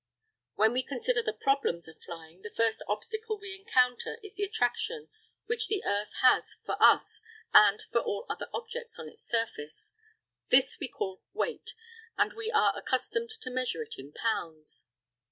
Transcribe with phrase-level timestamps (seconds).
[0.55, 5.09] When we consider the problem of flying, the first obstacle we encounter is the attraction
[5.45, 7.21] which the earth has for us
[7.53, 9.93] and for all other objects on its surface.
[10.49, 11.75] This we call weight,
[12.17, 14.87] and we are accustomed to measure it in pounds.